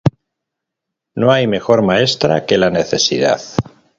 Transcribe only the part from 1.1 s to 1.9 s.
No hay mejor